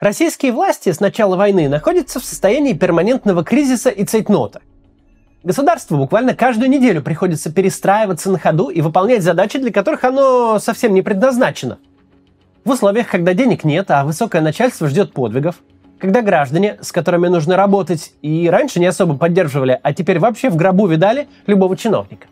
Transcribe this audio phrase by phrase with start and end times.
[0.00, 4.62] Российские власти с начала войны находятся в состоянии перманентного кризиса и цейтнота.
[5.42, 10.94] Государству буквально каждую неделю приходится перестраиваться на ходу и выполнять задачи, для которых оно совсем
[10.94, 11.78] не предназначено.
[12.64, 15.56] В условиях, когда денег нет, а высокое начальство ждет подвигов,
[15.98, 20.56] когда граждане, с которыми нужно работать, и раньше не особо поддерживали, а теперь вообще в
[20.56, 22.26] гробу видали любого чиновника.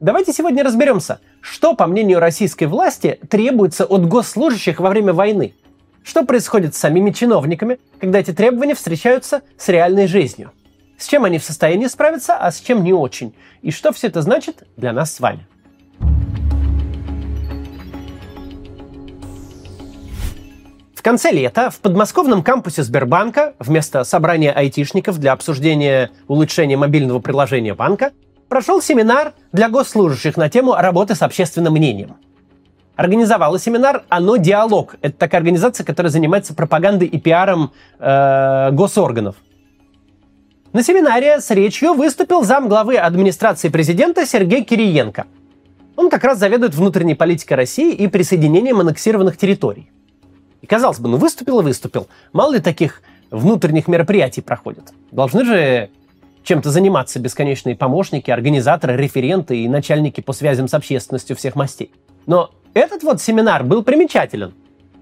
[0.00, 5.54] Давайте сегодня разберемся, что, по мнению российской власти, требуется от госслужащих во время войны–
[6.06, 10.52] что происходит с самими чиновниками, когда эти требования встречаются с реальной жизнью?
[10.96, 13.34] С чем они в состоянии справиться, а с чем не очень?
[13.60, 15.46] И что все это значит для нас с вами?
[20.94, 27.74] В конце лета в подмосковном кампусе Сбербанка вместо собрания айтишников для обсуждения улучшения мобильного приложения
[27.74, 28.12] банка
[28.48, 32.16] прошел семинар для госслужащих на тему работы с общественным мнением–
[32.96, 34.96] организовала семинар «Оно диалог».
[35.02, 39.36] Это такая организация, которая занимается пропагандой и пиаром э, госорганов.
[40.72, 45.26] На семинаре с речью выступил зам главы администрации президента Сергей Кириенко.
[45.96, 49.90] Он как раз заведует внутренней политикой России и присоединением аннексированных территорий.
[50.60, 52.08] И казалось бы, ну выступил и выступил.
[52.32, 54.92] Мало ли таких внутренних мероприятий проходят.
[55.10, 55.90] Должны же
[56.42, 61.90] чем-то заниматься бесконечные помощники, организаторы, референты и начальники по связям с общественностью всех мастей.
[62.26, 64.52] Но этот вот семинар был примечателен.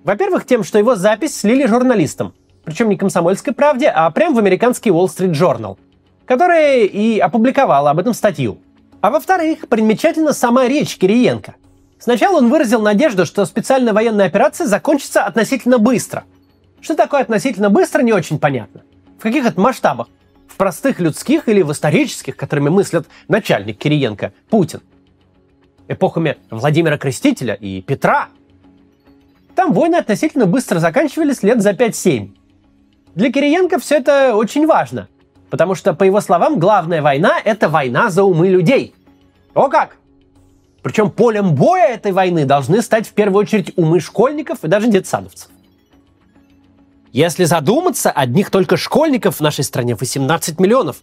[0.04, 2.32] Во-первых, тем, что его запись слили журналистам.
[2.64, 5.76] Причем не комсомольской правде, а прям в американский Wall Street Journal,
[6.24, 8.58] которая и опубликовала об этом статью.
[9.00, 11.56] А во-вторых, примечательна сама речь Кириенко.
[11.98, 16.24] Сначала он выразил надежду, что специальная военная операция закончится относительно быстро.
[16.80, 18.82] Что такое относительно быстро, не очень понятно.
[19.18, 20.06] В каких это масштабах?
[20.46, 24.80] В простых людских или в исторических, которыми мыслят начальник Кириенко, Путин–
[25.88, 28.28] эпохами Владимира Крестителя и Петра.
[29.54, 32.30] Там войны относительно быстро заканчивались лет за 5-7.
[33.14, 35.08] Для Кириенко все это очень важно,
[35.50, 38.94] потому что, по его словам, главная война– это война за умы людей.
[39.54, 39.96] О как!
[40.82, 45.50] Причем полем боя этой войны должны стать в первую очередь умы школьников и даже детсадовцев.
[47.12, 50.96] Если задуматься, одних только школьников в нашей стране 18 миллионов.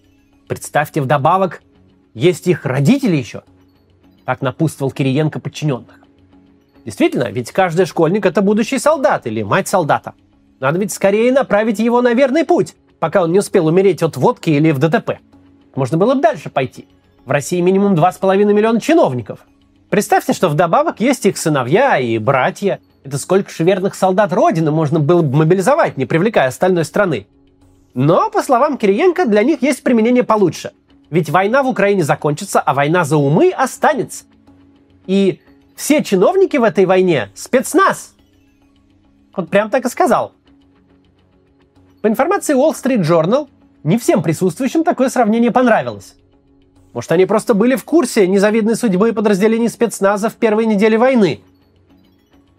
[0.49, 1.63] Представьте вдобавок,
[2.13, 3.43] есть их родители еще–
[4.25, 5.99] так напутствовал Кириенко подчиненных.
[6.85, 10.13] Действительно, ведь каждый школьник– это будущий солдат или мать солдата.
[10.59, 14.49] Надо ведь скорее направить его на верный путь, пока он не успел умереть от водки
[14.49, 15.19] или в ДТП.
[15.75, 16.87] Можно было бы дальше пойти.
[17.25, 19.39] В России минимум 2,5 миллиона чиновников.
[19.89, 22.79] Представьте, что вдобавок есть их сыновья и братья.
[23.03, 27.27] Это сколько же верных солдат Родины можно было бы мобилизовать, не привлекая остальной страны.
[27.93, 30.71] Но, по словам Кириенко, для них есть применение получше.
[31.11, 34.23] Ведь война в Украине закончится, а война за умы останется.
[35.05, 35.41] И
[35.75, 38.15] все чиновники в этой войне– спецназ.
[39.35, 40.31] Вот прям так и сказал.
[42.01, 43.49] По информации Wall Street Journal,
[43.83, 46.15] не всем присутствующим такое сравнение понравилось.
[46.93, 51.41] Может, они просто были в курсе незавидной судьбы подразделений спецназа в первой неделе войны.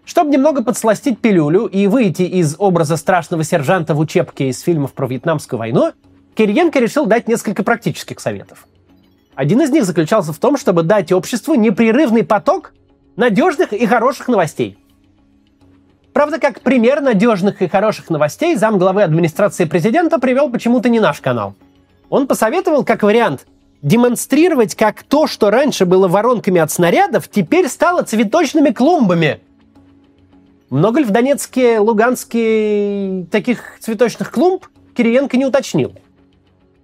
[0.05, 5.07] Чтобы немного подсластить пилюлю и выйти из образа страшного сержанта в учебке из фильмов про
[5.07, 5.91] Вьетнамскую войну–
[6.35, 8.67] Кириенко решил дать несколько практических советов.
[9.35, 12.73] Один из них заключался в том, чтобы дать обществу непрерывный поток
[13.15, 14.77] надежных и хороших новостей.
[16.13, 21.21] Правда, как пример надежных и хороших новостей зам главы администрации президента привел почему-то не наш
[21.21, 21.55] канал.
[22.09, 23.47] Он посоветовал, как вариант,
[23.81, 29.39] демонстрировать, как то, что раньше было воронками от снарядов, теперь стало цветочными клумбами.
[30.69, 35.93] Много ли в Донецке, Луганске таких цветочных клумб, Кириенко не уточнил.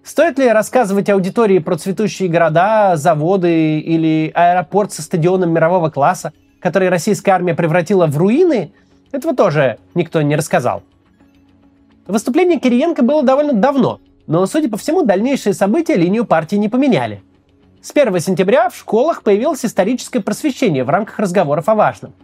[0.09, 6.89] Стоит ли рассказывать аудитории про цветущие города, заводы или аэропорт со стадионом мирового класса, который
[6.89, 8.73] российская армия превратила в руины?
[9.11, 10.81] Этого тоже никто не рассказал.
[12.07, 17.21] Выступление Кириенко было довольно давно, но, судя по всему, дальнейшие события линию партии не поменяли.
[17.79, 22.15] С 1 сентября в школах появилось историческое просвещение в рамках разговоров о важном.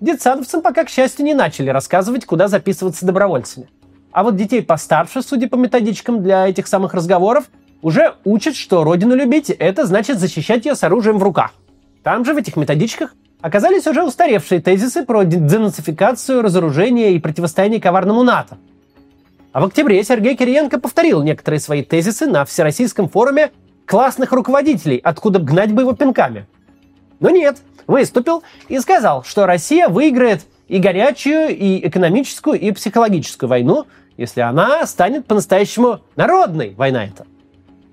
[0.00, 3.68] Детсадовцам пока, к счастью, не начали рассказывать, куда записываться добровольцами.
[4.18, 7.44] А вот детей постарше, судя по методичкам для этих самых разговоров,
[7.82, 11.52] уже учат, что родину любить– это значит защищать ее с оружием в руках.
[12.02, 18.24] Там же, в этих методичках, оказались уже устаревшие тезисы про денацификацию, разоружение и противостояние коварному
[18.24, 18.58] НАТО.
[19.52, 23.52] А в октябре Сергей Кириенко повторил некоторые свои тезисы на Всероссийском форуме
[23.86, 26.48] классных руководителей, откуда гнать бы его пинками.
[27.20, 33.86] Но нет, выступил и сказал, что Россия выиграет и горячую, и экономическую, и психологическую войну,
[34.18, 37.24] если она станет по-настоящему народной, война эта.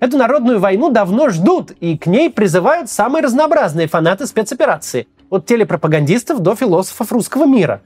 [0.00, 6.40] Эту народную войну давно ждут, и к ней призывают самые разнообразные фанаты спецоперации, от телепропагандистов
[6.40, 7.80] до философов русского мира.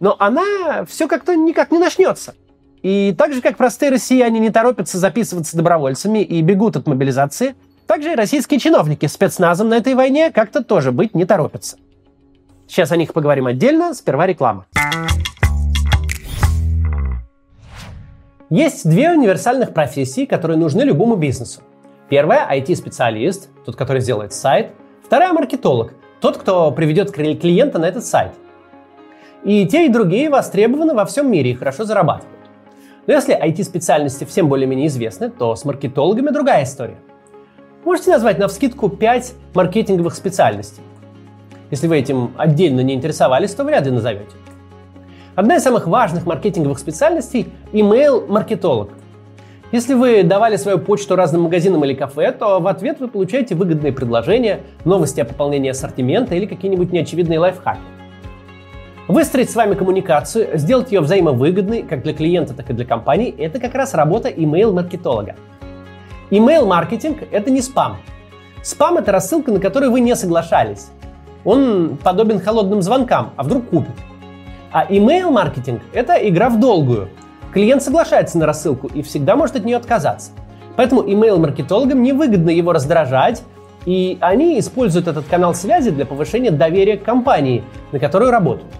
[0.00, 2.34] Но она все как-то никак не начнется.
[2.82, 7.54] И так же, как простые россияне не торопятся записываться добровольцами и бегут от мобилизации,
[7.86, 11.76] так же и российские чиновники спецназом на этой войне как-то тоже быть не торопятся.
[12.66, 14.66] Сейчас о них поговорим отдельно, сперва реклама.
[18.50, 21.60] Есть две универсальных профессии, которые нужны любому бизнесу.
[22.08, 24.72] Первая– IT-специалист, тот, который сделает сайт.
[25.04, 28.32] Вторая– маркетолог, тот, кто приведет клиента на этот сайт.
[29.44, 32.40] И те, и другие востребованы во всем мире и хорошо зарабатывают.
[33.06, 36.98] Но если IT-специальности всем более-менее известны, то с маркетологами другая история.
[37.84, 40.82] Можете назвать на вскидку 5 маркетинговых специальностей.
[41.70, 44.34] Если вы этим отдельно не интересовались, то вряд ли назовете.
[45.36, 48.90] Одна из самых важных маркетинговых специальностей– email-маркетолог.
[49.70, 53.92] Если вы давали свою почту разным магазинам или кафе, то в ответ вы получаете выгодные
[53.92, 57.78] предложения, новости о пополнении ассортимента или какие-нибудь неочевидные лайфхаки.
[59.06, 63.60] Выстроить с вами коммуникацию, сделать ее взаимовыгодной как для клиента, так и для компании– это
[63.60, 65.36] как раз работа email-маркетолога.
[66.30, 67.98] Email-маркетинг– это не спам.
[68.62, 70.88] Спам– это рассылка, на которую вы не соглашались.
[71.44, 73.94] Он подобен холодным звонкам, а вдруг купит.
[74.72, 77.08] А email-маркетинг– это игра в долгую.
[77.52, 80.30] Клиент соглашается на рассылку и всегда может от нее отказаться.
[80.76, 83.42] Поэтому email-маркетологам невыгодно его раздражать,
[83.84, 88.72] и они используют этот канал связи для повышения доверия к компании, на которую работают.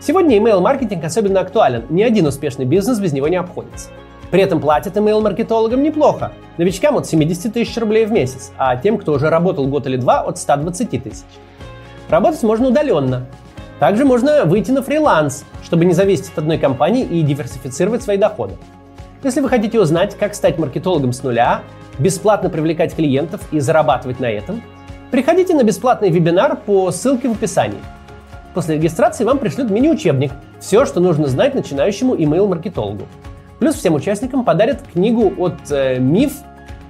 [0.00, 1.84] Сегодня email-маркетинг особенно актуален.
[1.90, 3.90] Ни один успешный бизнес без него не обходится.
[4.30, 6.32] При этом платят email-маркетологам неплохо.
[6.56, 10.20] Новичкам от 70 тысяч рублей в месяц, а тем, кто уже работал год или два,
[10.20, 11.24] от 120 тысяч.
[12.08, 13.26] Работать можно удаленно.
[13.78, 18.54] Также можно выйти на фриланс, чтобы не зависеть от одной компании и диверсифицировать свои доходы.
[19.22, 21.62] Если вы хотите узнать, как стать маркетологом с нуля,
[21.98, 24.62] бесплатно привлекать клиентов и зарабатывать на этом,
[25.10, 27.78] приходите на бесплатный вебинар по ссылке в описании.
[28.54, 33.04] После регистрации вам пришлют мини-учебник «Все, что нужно знать начинающему email-маркетологу».
[33.60, 36.32] Плюс всем участникам подарят книгу от э, МИФ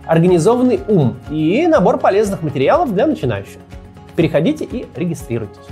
[0.06, 3.58] «Организованный ум» и набор полезных материалов для начинающих.
[4.16, 5.66] Переходите и регистрируйтесь.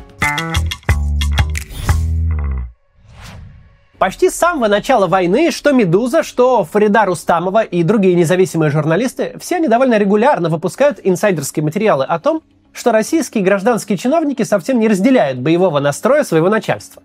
[3.98, 9.56] Почти с самого начала войны что «Медуза», что Фарида Рустамова и другие независимые журналисты, все
[9.56, 12.43] они довольно регулярно выпускают инсайдерские материалы о том,
[12.75, 17.02] что российские гражданские чиновники совсем не разделяют боевого настроя своего начальства.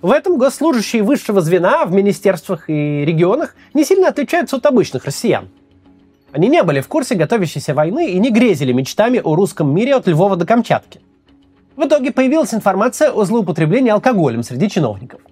[0.00, 5.50] В этом госслужащие высшего звена в министерствах и регионах не сильно отличаются от обычных россиян.
[6.32, 10.06] Они не были в курсе готовящейся войны и не грезили мечтами о русском мире от
[10.06, 11.02] Львова до Камчатки.
[11.76, 15.20] В итоге появилась информация о злоупотреблении алкоголем среди чиновников–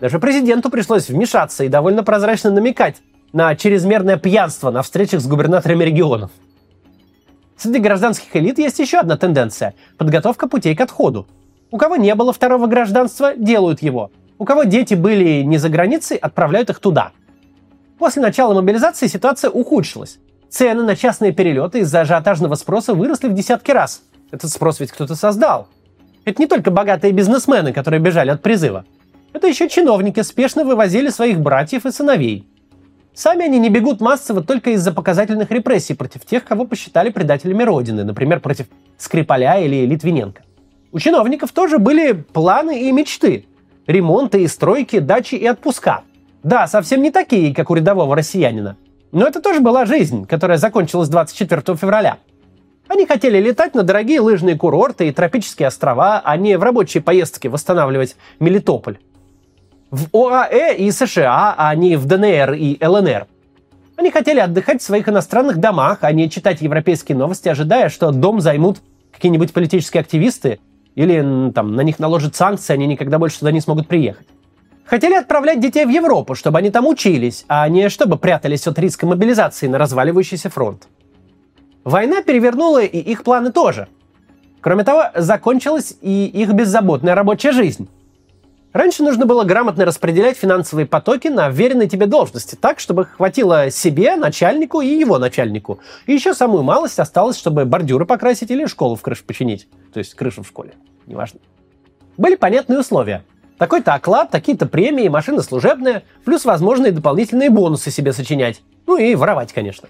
[0.00, 2.96] даже президенту пришлось вмешаться и довольно прозрачно намекать
[3.32, 6.30] на чрезмерное пьянство на встречах с губернаторами регионов.
[7.56, 11.28] Среди гражданских элит есть еще одна тенденция– подготовка путей к отходу.
[11.70, 14.10] У кого не было второго гражданства, делают его.
[14.38, 17.12] У кого дети были не за границей, отправляют их туда.
[17.98, 20.18] После начала мобилизации ситуация ухудшилась.
[20.48, 24.02] Цены на частные перелеты из-за ажиотажного спроса выросли в десятки раз.
[24.30, 25.68] Этот спрос ведь кто-то создал.
[26.24, 28.86] Это не только богатые бизнесмены, которые бежали от призыва.
[29.32, 32.46] Это еще чиновники спешно вывозили своих братьев и сыновей.
[33.14, 38.04] Сами они не бегут массово только из-за показательных репрессий против тех, кого посчитали предателями Родины,
[38.04, 38.66] например, против
[38.98, 40.42] Скрипаля или Литвиненко.
[40.92, 43.46] У чиновников тоже были планы и мечты.
[43.86, 46.02] Ремонты и стройки, дачи и отпуска.
[46.42, 48.76] Да, совсем не такие, как у рядового россиянина.
[49.12, 52.18] Но это тоже была жизнь, которая закончилась 24 февраля.
[52.88, 57.46] Они хотели летать на дорогие лыжные курорты и тропические острова, а не в рабочие поездки
[57.48, 58.98] восстанавливать Мелитополь
[59.90, 63.26] в ОАЭ и США, а не в ДНР и ЛНР.
[63.96, 68.40] Они хотели отдыхать в своих иностранных домах, а не читать европейские новости, ожидая, что дом
[68.40, 68.78] займут
[69.12, 70.60] какие-нибудь политические активисты
[70.94, 74.26] или там, на них наложат санкции, они никогда больше сюда не смогут приехать.
[74.84, 79.06] Хотели отправлять детей в Европу, чтобы они там учились, а не чтобы прятались от риска
[79.06, 80.88] мобилизации на разваливающийся фронт.
[81.84, 83.88] Война перевернула и их планы тоже.
[84.60, 87.88] Кроме того, закончилась и их беззаботная рабочая жизнь.
[88.72, 94.14] Раньше нужно было грамотно распределять финансовые потоки на веренные тебе должности, так, чтобы хватило себе,
[94.14, 95.80] начальнику и его начальнику.
[96.06, 99.66] И еще самую малость осталось, чтобы бордюры покрасить или школу в крышу починить.
[99.92, 100.74] То есть крышу в школе,
[101.06, 101.40] неважно.
[102.16, 103.24] Были понятные условия.
[103.58, 108.62] Такой-то оклад, такие-то премии, машина служебная, плюс возможные дополнительные бонусы себе сочинять.
[108.86, 109.88] Ну и воровать, конечно.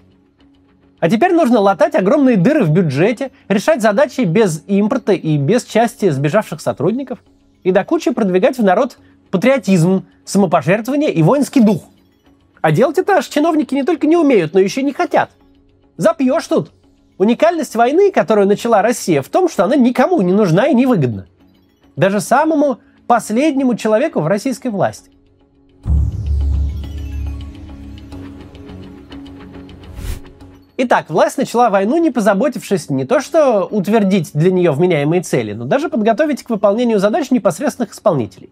[0.99, 6.09] А теперь нужно латать огромные дыры в бюджете, решать задачи без импорта и без части
[6.09, 7.19] сбежавших сотрудников–
[7.63, 8.97] и до кучи продвигать в народ
[9.29, 11.83] патриотизм, самопожертвование и воинский дух.
[12.61, 15.31] А делать это аж чиновники не только не умеют, но еще не хотят.
[15.97, 16.71] Запьешь тут.
[17.17, 21.27] Уникальность войны, которую начала Россия, в том, что она никому не нужна и не выгодна.
[21.95, 25.11] Даже самому последнему человеку в российской власти.
[30.83, 35.65] Итак, власть начала войну, не позаботившись не то что утвердить для нее вменяемые цели, но
[35.65, 38.51] даже подготовить к выполнению задач непосредственных исполнителей.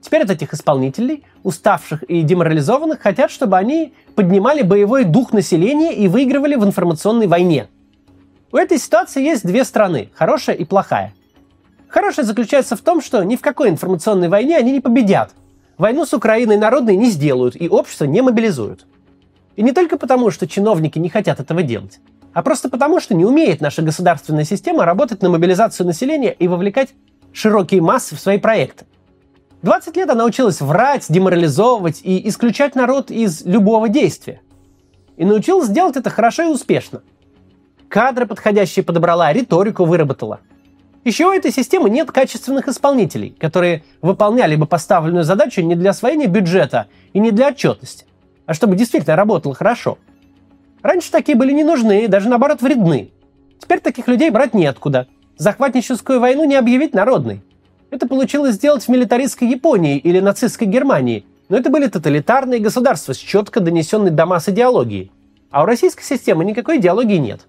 [0.00, 6.08] Теперь от этих исполнителей, уставших и деморализованных, хотят, чтобы они поднимали боевой дух населения и
[6.08, 7.68] выигрывали в информационной войне.
[8.50, 11.14] У этой ситуации есть две стороны– хорошая и плохая.
[11.86, 15.30] Хорошая заключается в том, что ни в какой информационной войне они не победят.
[15.78, 18.84] Войну с Украиной народной не сделают и общество не мобилизуют.
[19.56, 22.00] И не только потому, что чиновники не хотят этого делать,
[22.32, 26.90] а просто потому, что не умеет наша государственная система работать на мобилизацию населения и вовлекать
[27.32, 28.86] широкие массы в свои проекты.
[29.62, 34.40] 20 лет она училась врать, деморализовывать и исключать народ из любого действия.
[35.16, 37.02] И научилась делать это хорошо и успешно.
[37.88, 40.40] Кадры подходящие подобрала, риторику выработала.
[41.04, 46.26] Еще у этой системы нет качественных исполнителей, которые выполняли бы поставленную задачу не для освоения
[46.26, 48.06] бюджета и не для отчетности,
[48.46, 49.98] а чтобы действительно работало хорошо.
[50.82, 53.10] Раньше такие были не нужны, даже наоборот вредны.
[53.58, 55.06] Теперь таких людей брать неоткуда.
[55.36, 57.42] Захватническую войну не объявить народной.
[57.90, 63.18] Это получилось сделать в милитаристской Японии или нацистской Германии, но это были тоталитарные государства с
[63.18, 65.12] четко донесенной до масс идеологией.
[65.50, 67.42] А у российской системы никакой идеологии нет.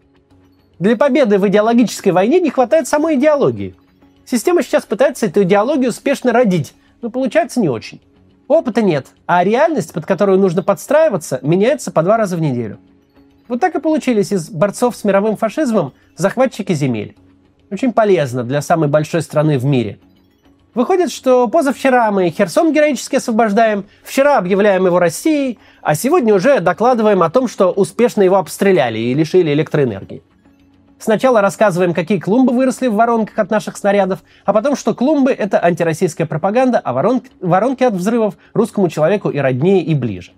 [0.79, 3.75] Для победы в идеологической войне не хватает самой идеологии.
[4.25, 8.01] Система сейчас пытается эту идеологию успешно родить, но получается не очень.
[8.53, 12.77] Опыта нет, а реальность, под которую нужно подстраиваться, меняется по два раза в неделю.
[13.47, 17.17] Вот так и получились из борцов с мировым фашизмом захватчики земель.
[17.71, 19.97] Очень полезно для самой большой страны в мире.
[20.75, 27.23] Выходит, что позавчера мы Херсон героически освобождаем, вчера объявляем его Россией, а сегодня уже докладываем
[27.23, 30.21] о том, что успешно его обстреляли и лишили электроэнергии.
[31.03, 35.61] Сначала рассказываем, какие клумбы выросли в воронках от наших снарядов, а потом, что клумбы— это
[35.61, 40.31] антироссийская пропаганда, а воронки, воронки от взрывов русскому человеку и роднее, и ближе.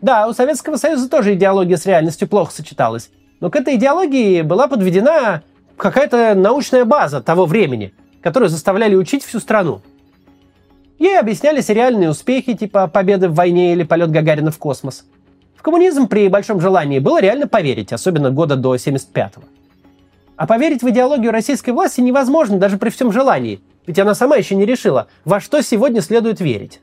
[0.00, 4.68] Да, у Советского Союза тоже идеология с реальностью плохо сочеталась, но к этой идеологии была
[4.68, 5.42] подведена
[5.76, 9.82] какая-то научная база того времени, которую заставляли учить всю страну.
[11.00, 15.04] Ей объяснялись реальные успехи, типа победы в войне или полет Гагарина в космос–
[15.62, 19.44] в коммунизм при большом желании было реально поверить, особенно года до 75-го.
[20.34, 24.56] А поверить в идеологию российской власти невозможно даже при всем желании, ведь она сама еще
[24.56, 26.80] не решила, во что сегодня следует верить.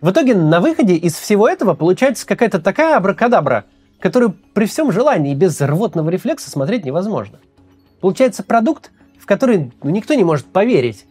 [0.00, 3.66] В итоге на выходе из всего этого получается какая-то такая абракадабра,
[4.00, 7.40] которую при всем желании без рвотного рефлекса смотреть невозможно.
[8.00, 11.04] Получается продукт, в который ну, никто не может поверить,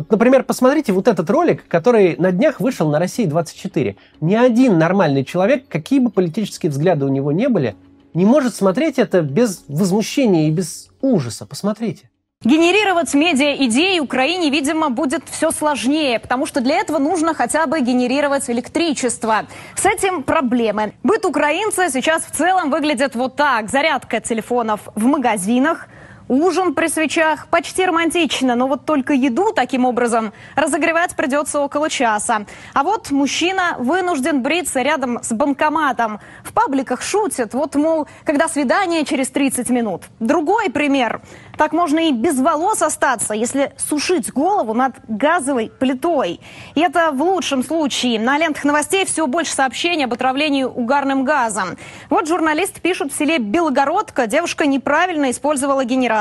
[0.00, 3.96] вот, например, посмотрите вот этот ролик, который на днях вышел на России 24.
[4.22, 7.76] Ни один нормальный человек, какие бы политические взгляды у него не были,
[8.14, 11.44] не может смотреть это без возмущения и без ужаса.
[11.44, 12.08] Посмотрите.
[12.42, 18.48] Генерировать медиа-идеи Украине, видимо, будет все сложнее, потому что для этого нужно хотя бы генерировать
[18.48, 19.44] электричество.
[19.76, 20.94] С этим проблемы.
[21.02, 23.68] Быт украинца сейчас в целом выглядит вот так.
[23.68, 25.88] Зарядка телефонов в магазинах–
[26.30, 32.46] Ужин при свечах почти романтично, но вот только еду таким образом разогревать придется около часа.
[32.72, 36.20] А вот мужчина вынужден бриться рядом с банкоматом.
[36.44, 40.04] В пабликах шутят, вот, мол, когда свидание через 30 минут.
[40.20, 41.20] Другой пример.
[41.58, 46.40] Так можно и без волос остаться, если сушить голову над газовой плитой.
[46.76, 48.20] И это в лучшем случае.
[48.20, 51.76] На лентах новостей все больше сообщений об отравлении угарным газом.
[52.08, 56.19] Вот журналист пишет, в селе Белогородка девушка неправильно использовала генератор.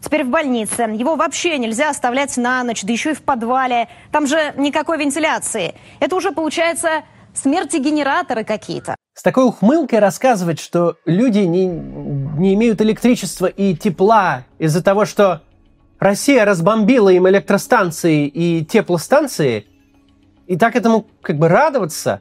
[0.00, 0.82] Теперь в больнице.
[0.82, 3.88] Его вообще нельзя оставлять на ночь, да еще и в подвале.
[4.12, 5.74] Там же никакой вентиляции.
[6.00, 7.02] Это уже получается
[7.34, 14.44] смерти генераторы какие-то с такой ухмылкой рассказывать, что люди не, не имеют электричества и тепла
[14.58, 15.42] из-за того, что
[16.00, 19.66] Россия разбомбила им электростанции и теплостанции,
[20.48, 22.20] и так этому как бы радоваться,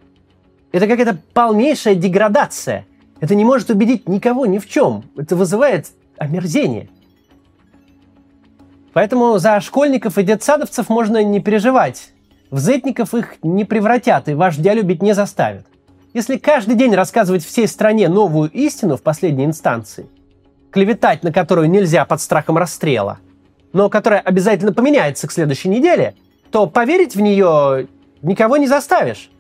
[0.72, 2.86] это какая-то полнейшая деградация.
[3.20, 5.03] Это не может убедить никого ни в чем.
[5.18, 5.88] Это вызывает
[6.18, 6.89] омерзение.
[8.93, 12.12] Поэтому за школьников и детсадовцев можно не переживать.
[12.51, 15.65] В зетников их не превратят и вождя любить не заставят.
[16.13, 20.07] Если каждый день рассказывать всей стране новую истину в последней инстанции,
[20.71, 23.17] клеветать на которую нельзя под страхом расстрела,
[23.73, 26.13] но которая обязательно поменяется к следующей неделе,
[26.51, 27.88] то поверить в нее
[28.21, 29.31] никого не заставишь.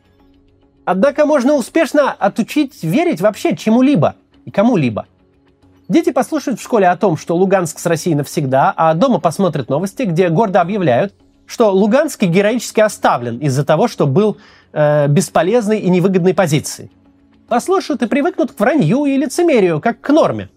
[0.83, 5.05] Однако можно успешно отучить верить вообще чему-либо и кому-либо.
[5.89, 10.03] Дети послушают в школе о том, что Луганск с Россией навсегда, а дома посмотрят новости,
[10.03, 11.13] где гордо объявляют,
[11.45, 14.37] что Луганск героически оставлен из-за того, что был
[14.71, 16.89] э, бесполезной и невыгодной позиции.
[17.49, 20.49] Послушают и привыкнут к вранью и лицемерию, как к норме.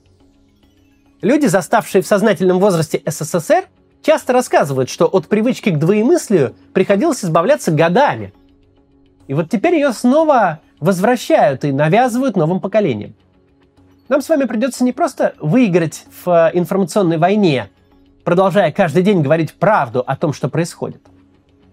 [1.22, 3.64] Люди, заставшие в сознательном возрасте СССР,
[4.02, 8.32] часто рассказывают, что от привычки к двоемыслию приходилось избавляться годами.
[9.26, 13.14] И вот теперь ее снова возвращают и навязывают новым поколениям.
[14.08, 17.70] Нам с вами придется не просто выиграть в э, информационной войне,
[18.24, 21.02] продолжая каждый день говорить правду о том, что происходит.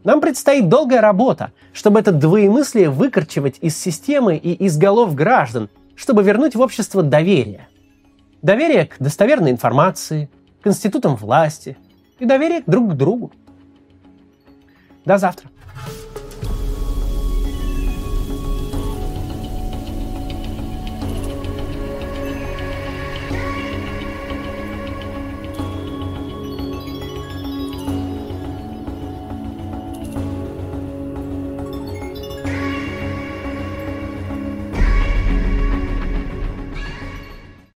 [0.03, 6.23] Нам предстоит долгая работа, чтобы это двоемыслие выкорчевать из системы и из голов граждан, чтобы
[6.23, 7.67] вернуть в общество доверие.
[8.41, 10.29] Доверие к достоверной информации,
[10.61, 11.77] к институтам власти
[12.19, 13.31] и доверие друг к другу.
[15.05, 15.49] До завтра.